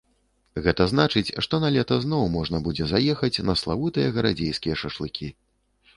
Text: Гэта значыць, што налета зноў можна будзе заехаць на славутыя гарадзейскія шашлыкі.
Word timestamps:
Гэта 0.67 0.87
значыць, 0.93 1.33
што 1.47 1.59
налета 1.65 1.99
зноў 2.05 2.25
можна 2.37 2.63
будзе 2.69 2.89
заехаць 2.95 3.41
на 3.51 3.57
славутыя 3.63 4.07
гарадзейскія 4.19 4.75
шашлыкі. 4.85 5.27